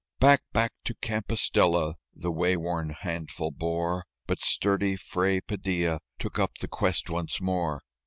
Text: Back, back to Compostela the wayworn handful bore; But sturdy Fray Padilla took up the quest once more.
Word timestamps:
Back, 0.19 0.41
back 0.51 0.71
to 0.85 0.95
Compostela 0.95 1.93
the 2.11 2.31
wayworn 2.31 2.89
handful 2.89 3.51
bore; 3.51 4.05
But 4.25 4.39
sturdy 4.39 4.95
Fray 4.95 5.41
Padilla 5.41 5.99
took 6.17 6.39
up 6.39 6.57
the 6.57 6.67
quest 6.67 7.07
once 7.07 7.39
more. 7.39 7.83